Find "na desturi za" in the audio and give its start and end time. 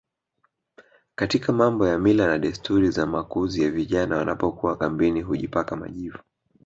2.27-3.05